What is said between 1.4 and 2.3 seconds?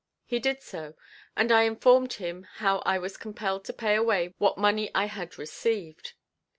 I informed